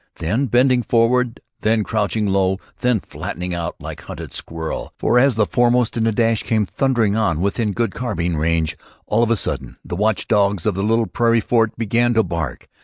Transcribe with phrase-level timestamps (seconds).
[0.15, 5.45] Then bending forward, then crouching low, then flattening out like hunted squirrel, for as the
[5.45, 8.75] foremost in the dash came thundering on within good carbine range,
[9.05, 12.67] all on a sudden the watch dogs of the little plains fort began to bark.